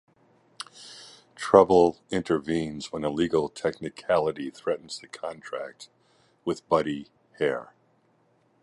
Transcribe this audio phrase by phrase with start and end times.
[1.35, 5.89] Trouble intervenes when a legal technicality threatens the contract
[6.43, 7.75] with Buddy Hare.